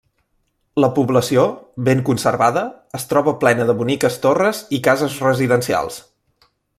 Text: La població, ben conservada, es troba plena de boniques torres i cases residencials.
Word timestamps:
La 0.83 0.87
població, 0.95 1.43
ben 1.89 2.01
conservada, 2.07 2.63
es 3.01 3.07
troba 3.13 3.35
plena 3.45 3.69
de 3.71 3.77
boniques 3.85 4.19
torres 4.27 4.63
i 4.79 4.83
cases 4.89 5.19
residencials. 5.31 6.05